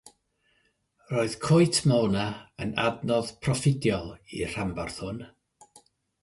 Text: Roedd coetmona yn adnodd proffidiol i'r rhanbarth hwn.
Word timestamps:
Roedd 1.11 1.35
coetmona 1.43 2.23
yn 2.65 2.71
adnodd 2.85 3.29
proffidiol 3.45 4.09
i'r 4.39 4.57
rhanbarth 4.57 4.99
hwn. 5.07 5.23